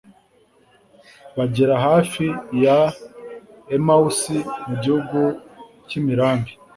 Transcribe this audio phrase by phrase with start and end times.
[1.37, 2.25] bagera hafi
[2.63, 2.79] ya
[3.75, 5.19] emawusi mu gihugu
[5.87, 6.51] cy'imirambi